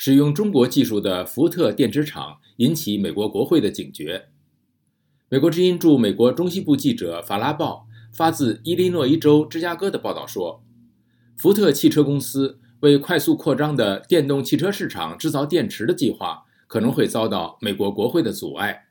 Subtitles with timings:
[0.00, 4.28] 使用中国技术的福特电池厂引起美国国会的警觉。
[5.28, 10.62] 美国之音驻美国中西部记者法拉报发自伊利诺伊州芝加哥的报道说，
[11.36, 18.84] 福特汽车公司为快速扩张的电动汽车市场制造电池的计划可能会遭到美国国会的阻碍，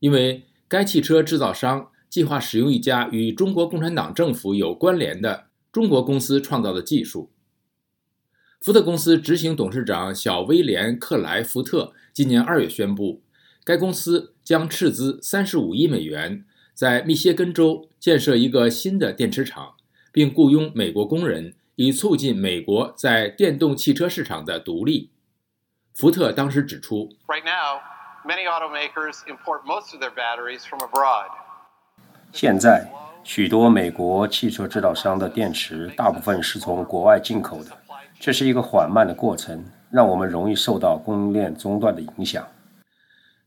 [0.00, 7.30] 因为该汽车制造商计划使用一家与中国共产党政府有关联的中国公司创造的技术。
[8.62, 13.22] 福特公司执行董事长小威廉·克莱福特今年二月宣布，
[13.64, 16.44] 该公司将斥资三十五亿美元，
[16.74, 19.76] 在密歇根州建设一个新的电池厂，
[20.12, 25.10] 并雇佣美国工人，以促进美国在电动汽车市场的独立。
[25.94, 27.80] 福特当时指出，Right now,
[28.30, 31.30] many automakers import most of their batteries from abroad.
[32.30, 32.92] 现在，
[33.24, 37.70] 许多美国汽车制造商的电池大部分是从国外进口的。
[38.20, 42.46] 这是一个缓慢的过程，让我们容易受到供应链中断的影响。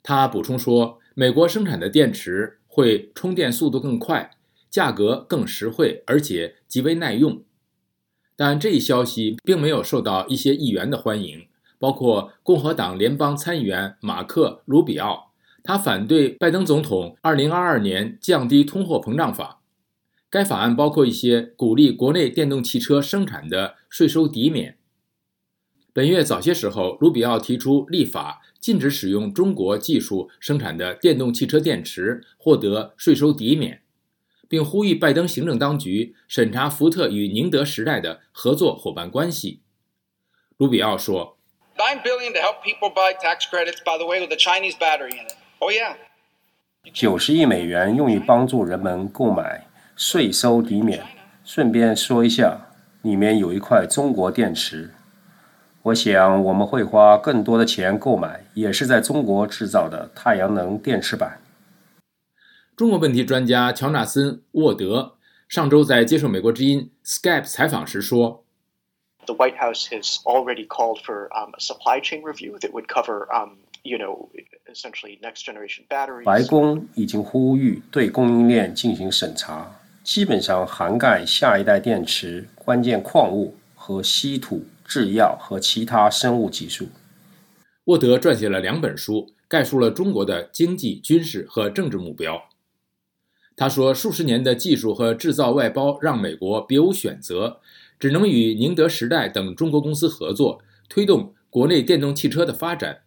[0.02, 4.32] 他补充说，美国生产的电池会充电速度更快，
[4.72, 7.44] 价格更实惠，而且极为耐用。
[8.36, 11.46] 但这一消息并没有受到一些议员的欢迎，
[11.78, 19.60] 包括共和党联邦参议员马克·卢比奥，他反对拜登总统2022年降低通货膨胀法。
[20.34, 24.80] 该法案包括一些鼓励国内电动汽车生产的税收抵免。
[25.94, 33.84] 本月早些时候，卢比奥提出立法禁止使用中国技术生产的电动汽车电池获得税收抵免，
[34.50, 39.62] 并呼吁拜登行政当局审查福特与宁德时代的合作伙伴关系。
[40.58, 41.38] 卢比奥说
[41.78, 45.28] ：“Nine billion to help people buy tax credits, by the way, with a Chinese battery in
[45.28, 45.36] it.
[45.60, 45.98] Oh yeah.
[46.92, 51.04] 九十亿美元用于帮助人们购买。”税收抵免。
[51.44, 52.68] 顺便说一下，
[53.02, 54.92] 里面有一块中国电池。
[55.82, 61.42] 我想我们会花更多的钱购买，也是在中国制造的太阳能电池板。
[62.78, 65.16] 中国问题专家乔纳森·沃德
[65.50, 68.46] 上周在接受美国之音 Skype 采访时说
[69.26, 73.58] ：“The White House has already called for um, a supply chain review that would cover, um,
[73.84, 74.30] you know,
[74.74, 79.70] essentially next generation batteries.” 白宫已经呼吁对供应链进行审查。
[80.04, 86.90] 基本上涵盖下一代电池、关键矿物和稀土、制药和其他生物技术。
[87.86, 92.50] 沃德撰写了两本书，概述了中国的经济、军事和政治目标。
[93.56, 97.62] 他说，数十年的技术和制造外包让美国别无选择，
[97.98, 103.04] 只能与宁德时代等中国公司合作，推动国内电动汽车的发展。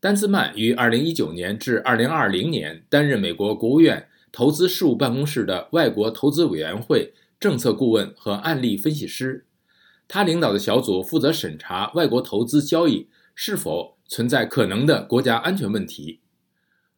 [0.00, 4.08] 丹兹曼于2019年至2020年担任美国国务院。
[4.38, 9.44] 投资事务办公室的外国投资委员会政策顾问和案例分析师，
[10.06, 16.20] 他领导的小组负责审查外国投资交易是否存在可能的国家安全问题。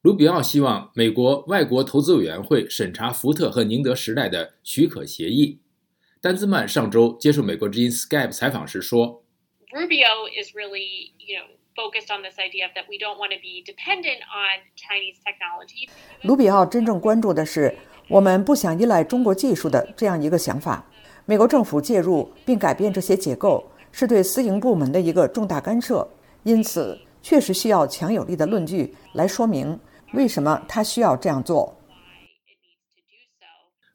[0.03, 5.61] 卢比奥希望美国外国投资委员会审查福特和宁德时代的许可协议。
[6.21, 9.25] 丹兹曼上周接受美国之音 Skype 采访时说
[9.73, 14.21] ：“Rubio is really, you know.” Focused on this idea that we don't want to be dependent
[14.29, 15.89] on Chinese technology.
[16.23, 17.75] 卢比奥真正关注的是
[18.09, 20.85] 我们不想依赖中国技术的这样一个想法。
[21.25, 26.07] 美国政府介入并改变这些结构，是对私营部门的一个重大干涉。
[26.43, 29.79] 因此，确实需要强有力的论据来说明
[30.13, 31.75] 为什么他需要这样做。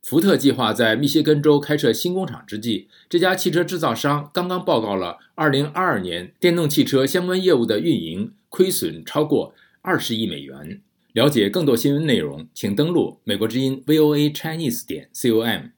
[0.05, 10.79] 福特计划在密歇根州开设新工厂之际，这家汽车制造商刚刚报告了2022年电动汽车相关业务的运营亏损超过20亿美元。
[11.13, 15.74] 了解更多新闻内容，请登录美国之音 VOA Chinese 点 com。